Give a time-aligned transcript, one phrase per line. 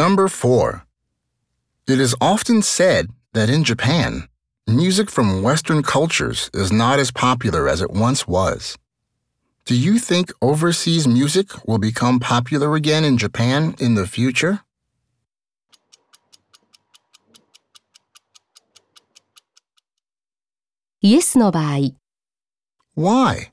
[0.00, 0.86] Number 4.
[1.86, 4.28] It is often said that in Japan,
[4.66, 8.78] music from Western cultures is not as popular as it once was.
[9.66, 14.60] Do you think overseas music will become popular again in Japan in the future?
[21.02, 21.92] Yes の場合、
[22.94, 23.52] Why?